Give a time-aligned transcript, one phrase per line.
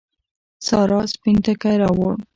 [0.67, 2.13] سارا سپين ټکی راووړ.